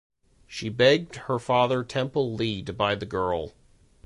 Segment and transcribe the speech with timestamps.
[0.47, 3.53] She begged her father Temple Lea to buy the girl.